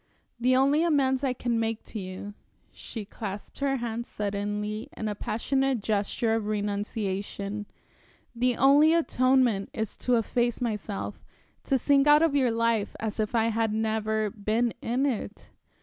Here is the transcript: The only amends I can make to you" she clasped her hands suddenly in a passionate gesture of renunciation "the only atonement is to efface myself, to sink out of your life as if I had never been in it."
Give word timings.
The 0.39 0.55
only 0.55 0.83
amends 0.83 1.23
I 1.23 1.33
can 1.33 1.59
make 1.59 1.83
to 1.83 1.99
you" 1.99 2.33
she 2.71 3.05
clasped 3.05 3.59
her 3.59 3.75
hands 3.77 4.07
suddenly 4.07 4.89
in 4.97 5.07
a 5.07 5.13
passionate 5.13 5.79
gesture 5.83 6.33
of 6.33 6.47
renunciation 6.47 7.67
"the 8.33 8.57
only 8.57 8.95
atonement 8.95 9.69
is 9.73 9.95
to 9.97 10.15
efface 10.15 10.59
myself, 10.59 11.23
to 11.65 11.77
sink 11.77 12.07
out 12.07 12.23
of 12.23 12.33
your 12.35 12.49
life 12.49 12.95
as 12.99 13.19
if 13.19 13.35
I 13.35 13.49
had 13.49 13.73
never 13.75 14.31
been 14.31 14.73
in 14.81 15.05
it." 15.05 15.51